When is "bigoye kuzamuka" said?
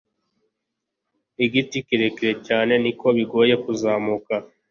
3.17-4.33